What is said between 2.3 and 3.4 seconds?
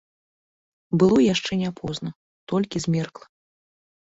толькі змеркла.